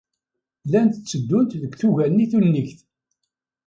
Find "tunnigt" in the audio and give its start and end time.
2.31-2.79